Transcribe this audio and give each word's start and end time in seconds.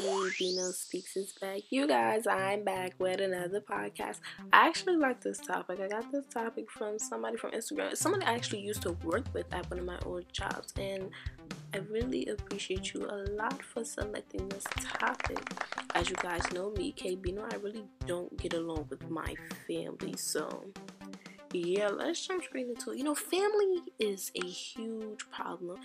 Bino 0.00 0.70
Speaks 0.70 1.14
is 1.16 1.32
back. 1.32 1.60
You 1.68 1.86
guys, 1.86 2.26
I'm 2.26 2.64
back 2.64 2.94
with 2.98 3.20
another 3.20 3.60
podcast. 3.60 4.20
I 4.50 4.66
actually 4.66 4.96
like 4.96 5.20
this 5.20 5.38
topic. 5.38 5.78
I 5.78 5.88
got 5.88 6.10
this 6.10 6.24
topic 6.26 6.70
from 6.70 6.98
somebody 6.98 7.36
from 7.36 7.50
Instagram. 7.50 7.94
Somebody 7.94 8.24
I 8.24 8.32
actually 8.32 8.62
used 8.62 8.80
to 8.82 8.92
work 9.04 9.26
with 9.34 9.52
at 9.52 9.68
one 9.68 9.78
of 9.78 9.84
my 9.84 9.98
old 10.06 10.24
jobs, 10.32 10.72
and 10.78 11.10
I 11.74 11.78
really 11.90 12.26
appreciate 12.26 12.94
you 12.94 13.04
a 13.10 13.28
lot 13.32 13.62
for 13.62 13.84
selecting 13.84 14.48
this 14.48 14.64
topic. 14.82 15.38
As 15.94 16.08
you 16.08 16.16
guys 16.16 16.50
know 16.52 16.70
me, 16.70 16.92
K 16.92 17.16
Bino, 17.16 17.46
I 17.52 17.56
really 17.56 17.84
don't 18.06 18.34
get 18.38 18.54
along 18.54 18.86
with 18.88 19.10
my 19.10 19.34
family, 19.66 20.14
so 20.16 20.64
yeah, 21.52 21.88
let's 21.88 22.26
jump 22.26 22.42
straight 22.44 22.68
into 22.68 22.92
it. 22.92 22.98
You 22.98 23.04
know, 23.04 23.14
family 23.14 23.82
is 23.98 24.30
a 24.34 24.46
huge 24.46 25.30
problem 25.30 25.78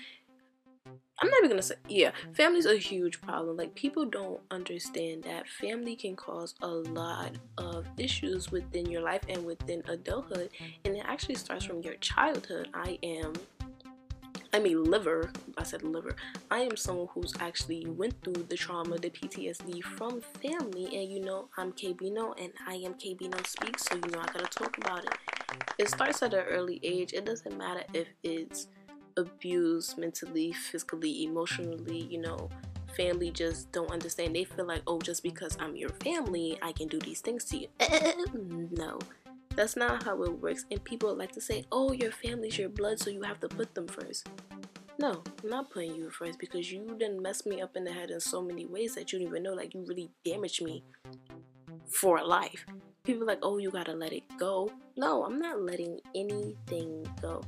I'm 1.19 1.29
not 1.29 1.37
even 1.39 1.49
gonna 1.51 1.61
say, 1.61 1.75
yeah, 1.87 2.11
family's 2.33 2.65
a 2.65 2.75
huge 2.75 3.21
problem. 3.21 3.55
Like, 3.55 3.73
people 3.73 4.05
don't 4.05 4.41
understand 4.51 5.23
that 5.23 5.47
family 5.47 5.95
can 5.95 6.15
cause 6.15 6.55
a 6.61 6.67
lot 6.67 7.31
of 7.57 7.85
issues 7.97 8.51
within 8.51 8.85
your 8.85 9.01
life 9.01 9.21
and 9.29 9.45
within 9.45 9.81
adulthood, 9.87 10.49
and 10.83 10.95
it 10.95 11.03
actually 11.05 11.35
starts 11.35 11.63
from 11.63 11.81
your 11.81 11.93
childhood. 11.95 12.67
I 12.73 12.99
am, 13.01 13.31
I'm 14.51 14.65
a 14.65 14.75
liver, 14.75 15.31
I 15.57 15.63
said 15.63 15.83
liver. 15.83 16.17
I 16.51 16.59
am 16.59 16.75
someone 16.75 17.07
who's 17.13 17.33
actually 17.39 17.85
went 17.87 18.21
through 18.21 18.45
the 18.49 18.57
trauma, 18.57 18.97
the 18.97 19.09
PTSD 19.09 19.83
from 19.83 20.21
family, 20.41 20.85
and 20.97 21.09
you 21.09 21.21
know, 21.21 21.47
I'm 21.57 21.71
KBino 21.71 22.33
and 22.41 22.51
I 22.67 22.75
am 22.75 22.93
KBino 22.95 23.47
Speaks, 23.47 23.85
so 23.85 23.95
you 23.95 24.11
know, 24.11 24.19
I 24.19 24.25
gotta 24.25 24.47
talk 24.47 24.77
about 24.79 25.05
it. 25.05 25.13
It 25.77 25.89
starts 25.89 26.21
at 26.23 26.33
an 26.33 26.43
early 26.49 26.81
age, 26.83 27.13
it 27.13 27.25
doesn't 27.25 27.57
matter 27.57 27.83
if 27.93 28.07
it's 28.23 28.67
abused 29.17 29.97
mentally, 29.97 30.51
physically, 30.51 31.23
emotionally, 31.23 32.07
you 32.09 32.19
know, 32.19 32.49
family 32.95 33.31
just 33.31 33.71
don't 33.71 33.91
understand. 33.91 34.35
They 34.35 34.43
feel 34.43 34.65
like, 34.65 34.81
oh, 34.87 34.99
just 34.99 35.23
because 35.23 35.57
I'm 35.59 35.75
your 35.75 35.89
family, 35.89 36.57
I 36.61 36.71
can 36.71 36.87
do 36.87 36.99
these 36.99 37.21
things 37.21 37.45
to 37.45 37.57
you. 37.57 37.67
no, 38.71 38.99
that's 39.55 39.75
not 39.75 40.03
how 40.03 40.21
it 40.23 40.41
works. 40.41 40.65
And 40.71 40.83
people 40.83 41.15
like 41.15 41.31
to 41.33 41.41
say, 41.41 41.65
oh, 41.71 41.91
your 41.91 42.11
family's 42.11 42.57
your 42.57 42.69
blood, 42.69 42.99
so 42.99 43.09
you 43.09 43.21
have 43.23 43.39
to 43.41 43.47
put 43.47 43.73
them 43.75 43.87
first. 43.87 44.27
No, 44.97 45.23
I'm 45.43 45.49
not 45.49 45.71
putting 45.71 45.93
you 45.95 46.09
first 46.09 46.39
because 46.39 46.71
you 46.71 46.95
didn't 46.97 47.21
mess 47.21 47.45
me 47.45 47.61
up 47.61 47.75
in 47.75 47.83
the 47.83 47.91
head 47.91 48.11
in 48.11 48.19
so 48.19 48.41
many 48.41 48.65
ways 48.65 48.95
that 48.95 49.11
you 49.11 49.19
don't 49.19 49.27
even 49.27 49.43
know. 49.43 49.53
Like, 49.53 49.73
you 49.73 49.83
really 49.85 50.09
damaged 50.23 50.63
me 50.63 50.83
for 51.87 52.23
life. 52.23 52.65
People 53.03 53.27
like, 53.27 53.39
oh, 53.43 53.57
you 53.57 53.71
gotta 53.71 53.93
let 53.93 54.13
it 54.13 54.23
go. 54.39 54.71
No, 54.95 55.25
I'm 55.25 55.37
not 55.37 55.61
letting 55.61 55.99
anything 56.15 57.05
go 57.21 57.43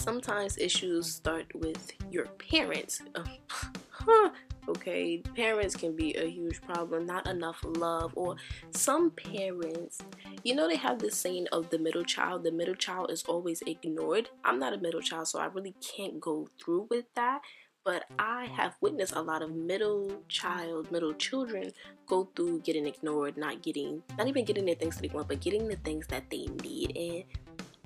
sometimes 0.00 0.56
issues 0.56 1.14
start 1.14 1.46
with 1.54 1.92
your 2.10 2.26
parents. 2.26 3.02
okay, 4.68 5.18
parents 5.36 5.76
can 5.76 5.94
be 5.94 6.14
a 6.14 6.26
huge 6.26 6.60
problem, 6.62 7.04
not 7.04 7.28
enough 7.28 7.58
love, 7.62 8.12
or 8.16 8.36
some 8.70 9.10
parents, 9.10 9.98
you 10.42 10.54
know, 10.54 10.66
they 10.66 10.76
have 10.76 10.98
this 10.98 11.16
saying 11.16 11.46
of 11.52 11.68
the 11.70 11.78
middle 11.78 12.04
child, 12.04 12.44
the 12.44 12.52
middle 12.52 12.74
child 12.74 13.10
is 13.10 13.22
always 13.24 13.62
ignored. 13.66 14.30
I'm 14.44 14.58
not 14.58 14.72
a 14.72 14.78
middle 14.78 15.02
child, 15.02 15.28
so 15.28 15.38
I 15.38 15.46
really 15.46 15.74
can't 15.80 16.20
go 16.20 16.48
through 16.62 16.88
with 16.90 17.04
that. 17.14 17.42
But 17.82 18.04
I 18.18 18.44
have 18.56 18.76
witnessed 18.82 19.14
a 19.14 19.22
lot 19.22 19.40
of 19.40 19.54
middle 19.54 20.22
child, 20.28 20.90
middle 20.92 21.14
children 21.14 21.72
go 22.06 22.28
through 22.36 22.60
getting 22.60 22.86
ignored, 22.86 23.38
not 23.38 23.62
getting, 23.62 24.02
not 24.18 24.28
even 24.28 24.44
getting 24.44 24.66
the 24.66 24.74
things 24.74 24.96
that 24.96 25.02
they 25.02 25.14
want, 25.14 25.28
but 25.28 25.40
getting 25.40 25.66
the 25.66 25.76
things 25.76 26.06
that 26.08 26.28
they 26.28 26.46
need. 26.62 26.94
And 26.94 27.24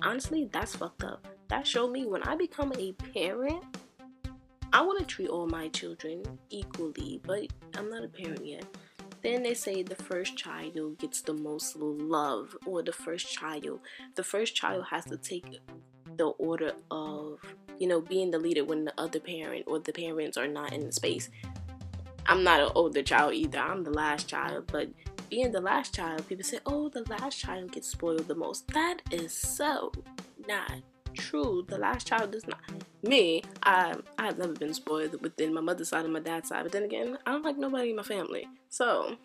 honestly, 0.01 0.49
that's 0.51 0.75
fucked 0.75 1.03
up 1.03 1.25
that 1.49 1.65
showed 1.67 1.91
me 1.91 2.05
when 2.05 2.23
I 2.23 2.35
become 2.35 2.73
a 2.77 2.93
parent, 2.93 3.63
I 4.73 4.81
want 4.81 4.99
to 4.99 5.05
treat 5.05 5.29
all 5.29 5.47
my 5.47 5.69
children 5.69 6.23
equally, 6.49 7.21
but 7.23 7.47
I'm 7.77 7.89
not 7.89 8.03
a 8.03 8.09
parent 8.09 8.45
yet. 8.45 8.65
Then 9.21 9.43
they 9.43 9.53
say 9.53 9.81
the 9.81 9.95
first 9.95 10.37
child 10.37 10.99
gets 10.99 11.21
the 11.21 11.33
most 11.33 11.75
love, 11.77 12.55
or 12.65 12.83
the 12.83 12.91
first 12.91 13.31
child, 13.31 13.79
the 14.15 14.23
first 14.23 14.55
child 14.55 14.85
has 14.91 15.05
to 15.05 15.17
take 15.17 15.59
the 16.17 16.27
order 16.27 16.73
of, 16.91 17.39
you 17.79 17.87
know, 17.87 18.01
being 18.01 18.31
the 18.31 18.37
leader 18.39 18.63
when 18.63 18.85
the 18.85 18.93
other 18.97 19.19
parent 19.19 19.63
or 19.67 19.79
the 19.79 19.93
parents 19.93 20.37
are 20.37 20.47
not 20.47 20.73
in 20.73 20.85
the 20.85 20.91
space. 20.91 21.29
I'm 22.27 22.43
not 22.43 22.59
an 22.59 22.69
older 22.75 23.01
child 23.01 23.33
either. 23.33 23.59
I'm 23.59 23.83
the 23.83 23.91
last 23.91 24.27
child, 24.27 24.69
but 24.71 24.89
being 25.29 25.51
the 25.51 25.61
last 25.61 25.93
child, 25.93 26.27
people 26.27 26.43
say, 26.43 26.59
oh, 26.65 26.89
the 26.89 27.03
last 27.09 27.39
child 27.39 27.71
gets 27.71 27.87
spoiled 27.87 28.27
the 28.27 28.35
most. 28.35 28.67
That 28.69 29.01
is 29.11 29.33
so 29.33 29.91
not 30.47 30.81
true. 31.15 31.65
The 31.67 31.77
last 31.77 32.07
child 32.07 32.31
does 32.31 32.47
not. 32.47 32.59
Me, 33.03 33.43
I 33.63 33.95
I 34.17 34.25
have 34.25 34.37
never 34.37 34.53
been 34.53 34.73
spoiled 34.73 35.21
within 35.21 35.53
my 35.53 35.61
mother's 35.61 35.89
side 35.89 36.05
and 36.05 36.13
my 36.13 36.19
dad's 36.19 36.49
side. 36.49 36.63
But 36.63 36.71
then 36.71 36.83
again, 36.83 37.17
I 37.25 37.31
don't 37.31 37.43
like 37.43 37.57
nobody 37.57 37.89
in 37.91 37.95
my 37.95 38.03
family. 38.03 38.47
So 38.69 39.17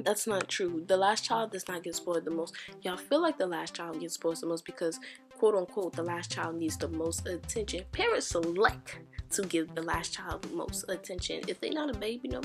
that's 0.00 0.26
not 0.26 0.48
true. 0.48 0.84
The 0.86 0.96
last 0.96 1.24
child 1.24 1.52
does 1.52 1.68
not 1.68 1.82
get 1.82 1.94
spoiled 1.94 2.24
the 2.24 2.30
most. 2.30 2.54
Y'all 2.82 2.96
feel 2.96 3.22
like 3.22 3.38
the 3.38 3.46
last 3.46 3.74
child 3.74 4.00
gets 4.00 4.14
spoiled 4.14 4.40
the 4.40 4.46
most 4.46 4.64
because 4.64 4.98
quote 5.38 5.54
unquote 5.54 5.94
the 5.94 6.02
last 6.02 6.30
child 6.32 6.56
needs 6.56 6.76
the 6.76 6.88
most 6.88 7.26
attention. 7.26 7.84
Parents 7.92 8.26
select 8.26 8.98
to 9.30 9.42
give 9.42 9.74
the 9.74 9.82
last 9.82 10.14
child 10.14 10.42
the 10.42 10.54
most 10.54 10.84
attention. 10.88 11.42
If 11.46 11.60
they're 11.60 11.72
not 11.72 11.94
a 11.94 11.98
baby, 11.98 12.28
no. 12.28 12.40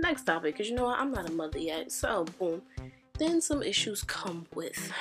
Next 0.00 0.22
topic, 0.22 0.54
because 0.54 0.68
you 0.70 0.76
know 0.76 0.84
what, 0.84 1.00
I'm 1.00 1.10
not 1.10 1.28
a 1.28 1.32
mother 1.32 1.58
yet. 1.58 1.90
So 1.90 2.24
boom. 2.38 2.62
Then 3.18 3.40
some 3.40 3.64
issues 3.64 4.04
come 4.04 4.46
with 4.54 4.92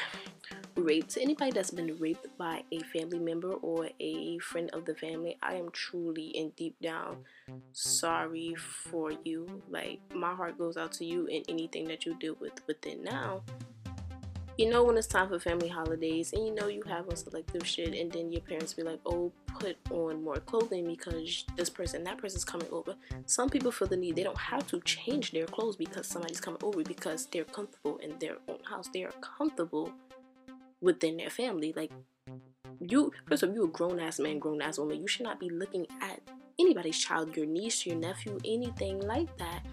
raped, 0.88 1.18
anybody 1.20 1.52
that's 1.52 1.72
been 1.72 1.98
raped 1.98 2.25
by 2.38 2.64
a 2.72 2.80
family 2.80 3.20
member 3.20 3.52
or 3.52 3.90
a 4.00 4.40
friend 4.40 4.70
of 4.72 4.86
the 4.86 4.96
family, 4.96 5.38
I 5.44 5.56
am 5.56 5.70
truly 5.72 6.34
and 6.38 6.56
deep 6.56 6.80
down 6.81 7.25
sorry 7.74 8.56
for 8.56 9.12
you. 9.26 9.62
Like 9.70 10.00
my 10.16 10.34
heart 10.34 10.58
goes 10.58 10.78
out 10.78 10.94
to 10.94 11.06
you 11.06 11.28
and 11.28 11.44
anything 11.50 11.90
that 11.90 12.06
you 12.06 12.16
deal 12.16 12.38
with 12.40 12.53
within 12.68 13.03
now. 13.03 13.42
You 14.58 14.70
know 14.72 14.84
when 14.86 14.97
it's 14.97 15.06
time 15.06 15.28
for 15.28 15.40
family 15.40 15.68
holidays 15.68 16.34
and 16.34 16.47
you 16.47 16.56
know 16.56 16.68
you 16.68 16.81
have 16.84 17.08
on 17.09 17.16
selective 17.16 17.68
shit 17.68 17.94
and 17.94 18.12
then 18.12 18.31
your 18.31 18.42
parents 18.42 18.74
be 18.74 18.81
like, 18.81 19.00
oh, 19.06 19.31
put 19.59 19.78
on 19.92 20.24
more 20.24 20.38
clothing 20.38 20.88
because 20.88 21.44
this 21.58 21.70
person, 21.70 22.03
that 22.06 22.18
person's 22.18 22.46
coming 22.46 22.68
over. 22.72 22.96
Some 23.26 23.50
people 23.50 23.72
feel 23.72 23.90
the 23.90 23.97
need, 23.97 24.16
they 24.16 24.24
don't 24.24 24.38
have 24.38 24.66
to 24.68 24.80
change 24.81 25.31
their 25.31 25.46
clothes 25.46 25.76
because 25.76 26.08
somebody's 26.08 26.40
coming 26.40 26.62
over 26.64 26.81
because 26.81 27.28
they're 27.28 27.44
comfortable 27.44 27.97
in 27.97 28.18
their 28.20 28.38
own 28.47 28.59
house. 28.64 28.88
They 28.92 29.03
are 29.03 29.14
comfortable 29.22 29.94
within 30.82 31.18
their 31.18 31.30
family. 31.30 31.74
Like 31.76 31.92
you, 32.80 33.12
first 33.28 33.44
of 33.44 33.50
all, 33.50 33.56
you 33.56 33.64
a 33.66 33.68
grown 33.68 34.00
ass 34.00 34.20
man, 34.20 34.40
grown 34.40 34.62
ass 34.62 34.78
woman. 34.78 35.00
You 35.00 35.08
should 35.08 35.24
not 35.26 35.40
be 35.40 35.50
looking 35.50 35.88
at 36.02 36.22
anybody's 36.60 36.98
child, 36.98 37.36
your 37.36 37.46
niece, 37.46 37.86
your 37.86 37.96
nephew, 37.96 38.40
anything 38.46 39.00
like 39.02 39.36
that. 39.38 39.64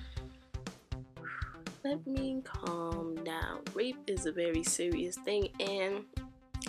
Let 1.84 2.06
me 2.06 2.42
calm 2.44 3.16
down. 3.24 3.60
Rape 3.74 3.98
is 4.06 4.24
a 4.24 4.32
very 4.32 4.62
serious 4.62 5.16
thing, 5.16 5.50
and 5.60 6.04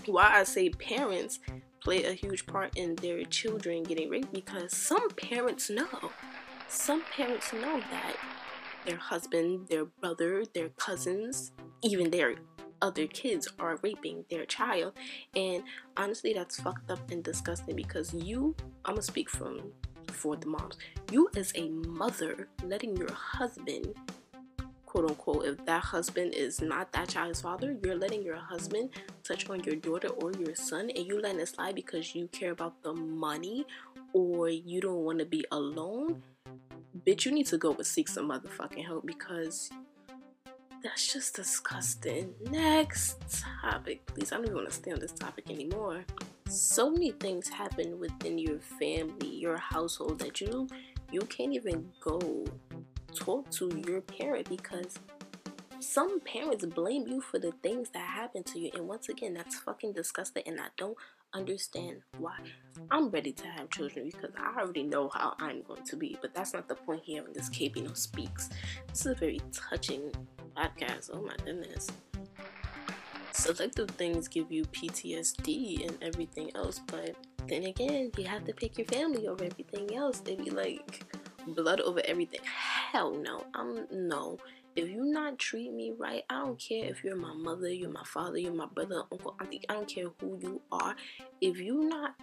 why 0.05 0.29
I 0.33 0.43
say 0.43 0.69
parents 0.69 1.39
play 1.79 2.03
a 2.03 2.11
huge 2.11 2.45
part 2.47 2.75
in 2.75 2.95
their 2.95 3.23
children 3.23 3.83
getting 3.83 4.09
raped 4.09 4.33
because 4.33 4.75
some 4.75 5.09
parents 5.11 5.69
know. 5.69 6.11
Some 6.67 7.03
parents 7.15 7.53
know 7.53 7.79
that 7.79 8.15
their 8.85 8.97
husband, 8.97 9.67
their 9.69 9.85
brother, 9.85 10.43
their 10.53 10.69
cousins, 10.69 11.51
even 11.81 12.09
their 12.09 12.35
other 12.81 13.07
kids 13.07 13.47
are 13.59 13.79
raping 13.81 14.25
their 14.29 14.45
child. 14.45 14.93
And 15.35 15.63
honestly, 15.97 16.33
that's 16.33 16.59
fucked 16.59 16.91
up 16.91 17.11
and 17.11 17.23
disgusting 17.23 17.75
because 17.75 18.13
you, 18.13 18.55
I'm 18.85 18.95
gonna 18.95 19.01
speak 19.01 19.29
from 19.29 19.71
for 20.11 20.35
the 20.35 20.47
moms, 20.47 20.77
you 21.11 21.29
as 21.35 21.51
a 21.55 21.69
mother 21.69 22.47
letting 22.63 22.95
your 22.95 23.11
husband 23.11 23.93
quote 24.95 25.09
unquote, 25.09 25.45
if 25.45 25.65
that 25.65 25.83
husband 25.83 26.33
is 26.33 26.61
not 26.61 26.89
that 26.93 27.09
child's 27.09 27.41
father, 27.41 27.75
you're 27.83 27.97
letting 27.97 28.23
your 28.23 28.37
husband 28.37 28.89
touch 29.23 29.49
on 29.49 29.61
your 29.65 29.75
daughter 29.75 30.07
or 30.07 30.31
your 30.39 30.55
son 30.55 30.89
and 30.89 31.05
you 31.05 31.19
letting 31.19 31.41
it 31.41 31.49
slide 31.49 31.75
because 31.75 32.15
you 32.15 32.29
care 32.29 32.51
about 32.51 32.81
the 32.81 32.93
money 32.93 33.65
or 34.13 34.47
you 34.47 34.79
don't 34.79 35.03
want 35.03 35.19
to 35.19 35.25
be 35.25 35.43
alone. 35.51 36.23
Bitch, 37.05 37.25
you 37.25 37.33
need 37.33 37.45
to 37.47 37.57
go 37.57 37.73
and 37.73 37.85
seek 37.85 38.07
some 38.07 38.29
motherfucking 38.29 38.85
help 38.85 39.05
because 39.05 39.69
that's 40.85 41.11
just 41.11 41.35
disgusting. 41.35 42.33
Next 42.51 43.17
topic, 43.61 44.05
please. 44.05 44.31
I 44.31 44.35
don't 44.35 44.45
even 44.45 44.55
want 44.55 44.69
to 44.69 44.73
stay 44.73 44.91
on 44.91 44.99
this 44.99 45.11
topic 45.11 45.49
anymore. 45.49 46.05
So 46.47 46.91
many 46.91 47.11
things 47.11 47.49
happen 47.49 47.99
within 47.99 48.37
your 48.37 48.59
family, 48.59 49.27
your 49.27 49.57
household 49.57 50.19
that 50.19 50.39
you 50.39 50.67
you 51.11 51.21
can't 51.21 51.53
even 51.53 51.89
go 51.99 52.45
talk 53.15 53.49
to 53.51 53.81
your 53.87 54.01
parent 54.01 54.47
because 54.47 54.99
some 55.79 56.19
parents 56.19 56.65
blame 56.65 57.07
you 57.07 57.21
for 57.21 57.39
the 57.39 57.51
things 57.63 57.89
that 57.91 58.05
happen 58.07 58.43
to 58.43 58.59
you. 58.59 58.71
And 58.75 58.87
once 58.87 59.09
again, 59.09 59.33
that's 59.33 59.55
fucking 59.59 59.93
disgusting. 59.93 60.43
And 60.45 60.59
I 60.59 60.67
don't 60.77 60.97
understand 61.33 62.01
why. 62.17 62.37
I'm 62.91 63.09
ready 63.09 63.31
to 63.33 63.47
have 63.47 63.69
children 63.69 64.09
because 64.11 64.31
I 64.37 64.59
already 64.59 64.83
know 64.83 65.09
how 65.13 65.35
I'm 65.39 65.61
going 65.63 65.83
to 65.83 65.95
be. 65.95 66.17
But 66.21 66.33
that's 66.33 66.53
not 66.53 66.67
the 66.67 66.75
point 66.75 67.01
here 67.03 67.23
on 67.23 67.33
this 67.33 67.49
KBino 67.49 67.95
Speaks. 67.95 68.49
This 68.87 69.01
is 69.01 69.07
a 69.07 69.15
very 69.15 69.41
touching 69.51 70.11
podcast. 70.55 71.09
Oh 71.13 71.21
my 71.21 71.35
goodness. 71.43 71.89
Selective 73.31 73.89
things 73.91 74.27
give 74.27 74.51
you 74.51 74.63
PTSD 74.65 75.87
and 75.87 75.97
everything 76.01 76.51
else, 76.55 76.79
but 76.87 77.15
then 77.47 77.63
again, 77.65 78.11
you 78.17 78.25
have 78.25 78.45
to 78.45 78.53
pick 78.53 78.77
your 78.77 78.87
family 78.87 79.27
over 79.27 79.43
everything 79.43 79.93
else. 79.95 80.19
They 80.19 80.35
be 80.35 80.49
like, 80.49 81.03
blood 81.47 81.81
over 81.81 82.01
everything. 82.05 82.39
Hell 82.43 83.13
no. 83.13 83.43
I'm 83.53 83.87
no. 83.91 84.37
If 84.75 84.89
you 84.89 85.05
not 85.05 85.39
treat 85.39 85.71
me 85.71 85.93
right, 85.97 86.23
I 86.29 86.39
don't 86.39 86.59
care 86.59 86.85
if 86.85 87.03
you're 87.03 87.15
my 87.15 87.33
mother, 87.33 87.69
you're 87.69 87.89
my 87.89 88.03
father, 88.03 88.37
you're 88.37 88.53
my 88.53 88.65
brother, 88.65 89.03
uncle, 89.09 89.35
auntie. 89.39 89.61
I 89.69 89.73
don't 89.73 89.87
care 89.87 90.07
who 90.19 90.37
you 90.41 90.61
are. 90.71 90.95
If 91.39 91.59
you 91.59 91.87
not 91.87 92.15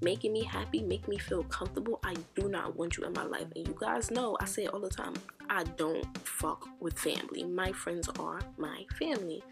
making 0.00 0.32
me 0.32 0.44
happy, 0.44 0.82
make 0.82 1.08
me 1.08 1.18
feel 1.18 1.44
comfortable, 1.44 1.98
I 2.04 2.14
do 2.34 2.48
not 2.48 2.76
want 2.76 2.96
you 2.96 3.04
in 3.04 3.12
my 3.12 3.24
life. 3.24 3.46
And 3.54 3.66
you 3.66 3.76
guys 3.78 4.10
know, 4.10 4.36
I 4.40 4.44
say 4.44 4.64
it 4.64 4.74
all 4.74 4.80
the 4.80 4.88
time. 4.88 5.14
I 5.48 5.64
don't 5.64 6.06
fuck 6.26 6.66
with 6.80 6.98
family. 6.98 7.44
My 7.44 7.72
friends 7.72 8.08
are 8.18 8.40
my 8.56 8.84
family. 8.98 9.42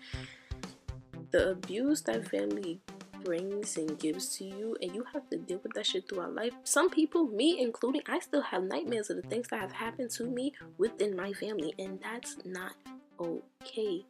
The 1.30 1.50
abuse 1.50 2.02
that 2.02 2.28
family 2.28 2.80
brings 3.24 3.76
and 3.78 3.98
gives 3.98 4.36
to 4.36 4.44
you, 4.44 4.76
and 4.82 4.94
you 4.94 5.04
have 5.12 5.28
to 5.30 5.38
deal 5.38 5.58
with 5.62 5.72
that 5.72 5.86
shit 5.86 6.08
throughout 6.08 6.34
life. 6.34 6.52
Some 6.64 6.90
people, 6.90 7.24
me 7.24 7.60
including, 7.60 8.02
I 8.06 8.18
still 8.18 8.42
have 8.42 8.62
nightmares 8.64 9.10
of 9.10 9.16
the 9.16 9.28
things 9.28 9.48
that 9.48 9.60
have 9.60 9.72
happened 9.72 10.10
to 10.10 10.24
me 10.24 10.52
within 10.78 11.16
my 11.16 11.32
family, 11.32 11.74
and 11.78 11.98
that's 12.02 12.36
not 12.44 12.72
okay. 13.18 14.04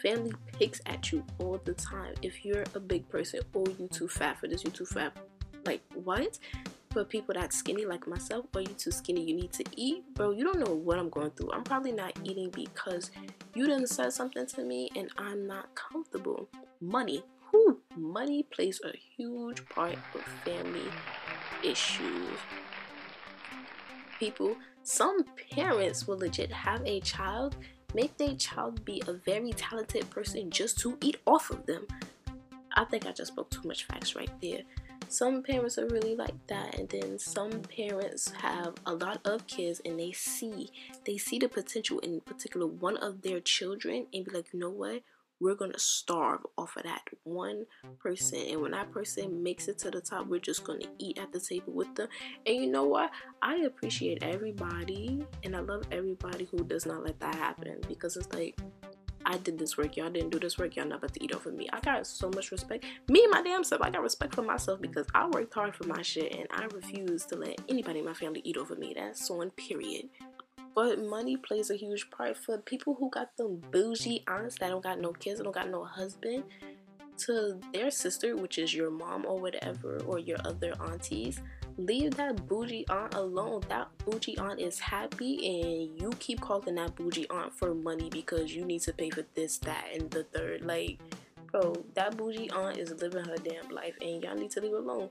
Family 0.00 0.32
picks 0.58 0.80
at 0.86 1.12
you 1.12 1.24
all 1.38 1.60
the 1.64 1.74
time. 1.74 2.14
If 2.22 2.44
you're 2.44 2.64
a 2.74 2.80
big 2.80 3.08
person, 3.08 3.40
oh, 3.54 3.66
you 3.78 3.88
too 3.88 4.08
fat 4.08 4.38
for 4.38 4.48
this, 4.48 4.64
you 4.64 4.70
too 4.70 4.86
fat. 4.86 5.16
Like, 5.64 5.82
what? 5.94 6.38
For 6.90 7.04
people 7.04 7.34
that 7.34 7.52
skinny 7.52 7.86
like 7.86 8.06
myself, 8.06 8.46
or 8.54 8.60
you 8.60 8.68
too 8.68 8.92
skinny, 8.92 9.24
you 9.24 9.34
need 9.34 9.52
to 9.54 9.64
eat, 9.76 10.04
bro. 10.14 10.30
You 10.30 10.44
don't 10.44 10.60
know 10.60 10.74
what 10.74 10.98
I'm 10.98 11.08
going 11.10 11.30
through. 11.30 11.50
I'm 11.52 11.64
probably 11.64 11.90
not 11.90 12.12
eating 12.22 12.50
because 12.50 13.10
you 13.54 13.66
didn't 13.66 13.88
say 13.88 14.10
something 14.10 14.46
to 14.46 14.62
me 14.62 14.90
and 14.94 15.10
I'm 15.18 15.46
not 15.46 15.74
comfortable. 15.74 16.48
Money, 16.80 17.24
whew, 17.50 17.80
money 17.96 18.44
plays 18.44 18.80
a 18.84 18.96
huge 19.16 19.68
part 19.68 19.96
of 20.14 20.20
family 20.44 20.88
issues. 21.64 22.38
People, 24.20 24.56
some 24.84 25.24
parents 25.50 26.06
will 26.06 26.18
legit 26.18 26.52
have 26.52 26.80
a 26.84 27.00
child, 27.00 27.56
make 27.92 28.16
their 28.18 28.34
child 28.36 28.84
be 28.84 29.02
a 29.08 29.14
very 29.14 29.52
talented 29.52 30.08
person 30.10 30.50
just 30.50 30.78
to 30.78 30.96
eat 31.00 31.16
off 31.26 31.50
of 31.50 31.66
them. 31.66 31.88
I 32.76 32.84
think 32.84 33.06
I 33.06 33.12
just 33.12 33.32
spoke 33.32 33.50
too 33.50 33.66
much 33.66 33.84
facts 33.86 34.14
right 34.14 34.30
there. 34.40 34.62
Some 35.08 35.42
parents 35.42 35.78
are 35.78 35.86
really 35.86 36.16
like 36.16 36.46
that, 36.48 36.78
and 36.78 36.88
then 36.88 37.18
some 37.18 37.62
parents 37.62 38.30
have 38.32 38.74
a 38.86 38.94
lot 38.94 39.20
of 39.24 39.46
kids 39.46 39.80
and 39.84 39.98
they 39.98 40.12
see 40.12 40.70
they 41.04 41.18
see 41.18 41.38
the 41.38 41.48
potential 41.48 41.98
in 42.00 42.20
particular 42.20 42.66
one 42.66 42.96
of 42.96 43.22
their 43.22 43.40
children 43.40 44.06
and 44.12 44.24
be 44.24 44.30
like, 44.30 44.52
you 44.52 44.60
know 44.60 44.70
what? 44.70 45.02
we're 45.40 45.54
gonna 45.54 45.78
starve 45.78 46.40
off 46.56 46.76
of 46.76 46.84
that 46.84 47.02
one 47.24 47.66
person 47.98 48.38
and 48.50 48.60
when 48.60 48.70
that 48.70 48.90
person 48.92 49.42
makes 49.42 49.68
it 49.68 49.78
to 49.78 49.90
the 49.90 50.00
top 50.00 50.26
we're 50.26 50.38
just 50.38 50.64
gonna 50.64 50.86
eat 50.98 51.18
at 51.18 51.32
the 51.32 51.40
table 51.40 51.72
with 51.72 51.92
them 51.96 52.08
and 52.46 52.56
you 52.56 52.66
know 52.66 52.84
what 52.84 53.10
i 53.42 53.56
appreciate 53.56 54.22
everybody 54.22 55.24
and 55.42 55.56
i 55.56 55.60
love 55.60 55.82
everybody 55.90 56.44
who 56.44 56.64
does 56.64 56.86
not 56.86 57.02
let 57.02 57.18
that 57.20 57.34
happen 57.34 57.78
because 57.88 58.16
it's 58.16 58.32
like 58.32 58.58
I 59.26 59.38
did 59.38 59.58
this 59.58 59.76
work, 59.76 59.96
y'all 59.96 60.10
didn't 60.10 60.30
do 60.30 60.38
this 60.38 60.58
work, 60.58 60.76
y'all 60.76 60.86
not 60.86 60.98
about 60.98 61.14
to 61.14 61.24
eat 61.24 61.32
of 61.32 61.46
me. 61.46 61.68
I 61.72 61.80
got 61.80 62.06
so 62.06 62.30
much 62.30 62.50
respect. 62.50 62.84
Me, 63.08 63.26
my 63.30 63.42
damn 63.42 63.64
self, 63.64 63.82
I 63.82 63.90
got 63.90 64.02
respect 64.02 64.34
for 64.34 64.42
myself 64.42 64.80
because 64.80 65.06
I 65.14 65.26
worked 65.26 65.54
hard 65.54 65.74
for 65.74 65.84
my 65.84 66.02
shit 66.02 66.34
and 66.34 66.46
I 66.50 66.64
refuse 66.66 67.24
to 67.26 67.36
let 67.36 67.60
anybody 67.68 68.00
in 68.00 68.04
my 68.04 68.14
family 68.14 68.42
eat 68.44 68.56
over 68.56 68.74
me. 68.74 68.94
That's 68.96 69.30
on 69.30 69.50
period. 69.50 70.08
But 70.74 71.04
money 71.04 71.36
plays 71.36 71.70
a 71.70 71.76
huge 71.76 72.10
part 72.10 72.36
for 72.36 72.58
people 72.58 72.96
who 72.98 73.08
got 73.08 73.36
them 73.36 73.62
bougie 73.70 74.24
aunts 74.26 74.58
that 74.58 74.70
don't 74.70 74.82
got 74.82 75.00
no 75.00 75.12
kids, 75.12 75.40
don't 75.40 75.54
got 75.54 75.70
no 75.70 75.84
husband, 75.84 76.44
to 77.18 77.60
their 77.72 77.90
sister, 77.90 78.36
which 78.36 78.58
is 78.58 78.74
your 78.74 78.90
mom 78.90 79.24
or 79.26 79.38
whatever, 79.38 80.00
or 80.06 80.18
your 80.18 80.38
other 80.44 80.74
aunties. 80.80 81.40
Leave 81.76 82.14
that 82.16 82.46
bougie 82.46 82.86
aunt 82.88 83.14
alone. 83.14 83.62
That 83.68 83.88
bougie 84.04 84.38
aunt 84.38 84.60
is 84.60 84.78
happy, 84.78 85.34
and 85.44 86.00
you 86.00 86.10
keep 86.18 86.40
calling 86.40 86.76
that 86.76 86.94
bougie 86.94 87.28
aunt 87.30 87.52
for 87.52 87.74
money 87.74 88.08
because 88.10 88.54
you 88.54 88.64
need 88.64 88.82
to 88.82 88.92
pay 88.92 89.10
for 89.10 89.24
this, 89.34 89.58
that, 89.58 89.86
and 89.92 90.10
the 90.10 90.24
third. 90.24 90.62
Like, 90.62 90.98
bro, 91.50 91.74
that 91.94 92.16
bougie 92.16 92.50
aunt 92.50 92.78
is 92.78 92.92
living 93.00 93.24
her 93.24 93.36
damn 93.36 93.68
life, 93.70 93.96
and 94.00 94.22
y'all 94.22 94.36
need 94.36 94.50
to 94.52 94.60
leave 94.60 94.72
alone 94.72 95.10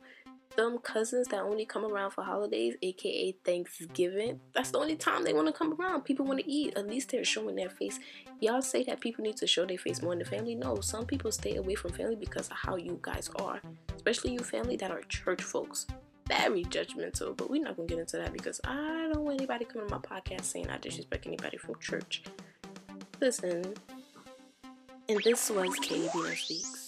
them 0.56 0.78
cousins 0.78 1.28
that 1.30 1.42
only 1.42 1.66
come 1.66 1.86
around 1.86 2.12
for 2.12 2.24
holidays, 2.24 2.76
aka 2.82 3.32
Thanksgiving, 3.44 4.40
that's 4.54 4.72
the 4.72 4.80
only 4.80 4.96
time 4.96 5.24
they 5.24 5.34
want 5.34 5.48
to 5.48 5.54
come 5.54 5.80
around. 5.80 6.04
People 6.04 6.26
want 6.26 6.40
to 6.40 6.50
eat. 6.50 6.78
At 6.78 6.88
least 6.88 7.10
they're 7.10 7.24
showing 7.24 7.56
their 7.56 7.70
face. 7.70 8.00
Y'all 8.40 8.62
say 8.62 8.84
that 8.84 9.00
people 9.00 9.24
need 9.24 9.38
to 9.38 9.48
show 9.48 9.66
their 9.66 9.78
face 9.78 10.02
more 10.02 10.14
in 10.14 10.20
the 10.20 10.26
family. 10.26 10.56
No, 10.56 10.80
some 10.82 11.06
people 11.06 11.32
stay 11.32 11.56
away 11.56 11.76
from 11.76 11.92
family 11.92 12.16
because 12.16 12.48
of 12.50 12.58
how 12.58 12.76
you 12.76 13.00
guys 13.02 13.30
are. 13.38 13.62
Especially 13.96 14.34
you 14.34 14.40
family 14.40 14.76
that 14.78 14.92
are 14.92 15.02
church 15.04 15.42
folks. 15.42 15.88
Very 16.28 16.64
judgmental, 16.66 17.36
but 17.36 17.50
we're 17.50 17.62
not 17.62 17.76
gonna 17.76 17.88
get 17.88 18.00
into 18.00 18.18
that 18.18 18.32
because 18.34 18.62
I 18.64 19.10
don't 19.14 19.24
want 19.24 19.40
anybody 19.40 19.66
coming 19.66 19.88
to 19.88 19.96
my 19.96 20.02
podcast 20.02 20.46
saying 20.46 20.70
I 20.70 20.78
disrespect 20.78 21.28
anybody 21.28 21.58
from 21.58 21.76
church. 21.80 22.24
Listen, 23.20 23.74
and 25.10 25.22
this 25.24 25.50
was 25.50 25.78
KBS 25.80 26.38
Speaks. 26.38 26.83